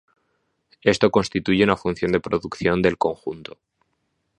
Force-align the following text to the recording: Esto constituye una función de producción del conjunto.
Esto 0.81 1.11
constituye 1.11 1.63
una 1.63 1.77
función 1.77 2.11
de 2.11 2.19
producción 2.19 2.81
del 2.81 2.97
conjunto. 2.97 3.59